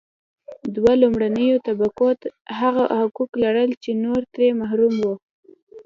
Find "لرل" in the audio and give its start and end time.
3.43-3.69